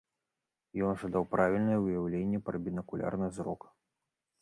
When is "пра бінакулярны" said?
2.51-3.33